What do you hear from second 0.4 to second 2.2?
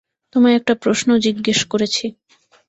একটা প্রশ্ন জিজ্ঞেস করেছি।